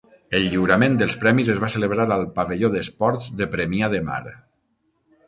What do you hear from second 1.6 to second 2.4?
va celebrar al